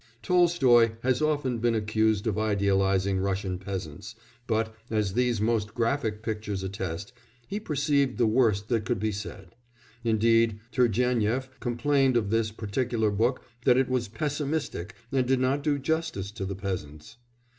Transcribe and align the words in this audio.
Tolstoy 0.23 0.93
has 1.03 1.21
often 1.21 1.59
been 1.59 1.75
accused 1.75 2.25
of 2.25 2.35
idealising 2.39 3.19
Russian 3.19 3.59
peasants, 3.59 4.15
but, 4.47 4.73
as 4.89 5.13
these 5.13 5.39
most 5.39 5.75
graphic 5.75 6.23
pictures 6.23 6.63
attest, 6.63 7.13
he 7.47 7.59
perceived 7.59 8.17
the 8.17 8.25
worst 8.25 8.67
that 8.69 8.83
could 8.83 8.99
be 8.99 9.11
said. 9.11 9.53
Indeed 10.03 10.59
Turgénief 10.73 11.49
complained 11.59 12.17
of 12.17 12.31
this 12.31 12.49
particular 12.51 13.11
book 13.11 13.43
that 13.63 13.77
it 13.77 13.89
was 13.89 14.07
pessimistic 14.07 14.95
and 15.11 15.27
did 15.27 15.39
not 15.39 15.61
do 15.61 15.77
justice 15.77 16.31
to 16.31 16.45
the 16.47 16.55
peasants. 16.55 17.17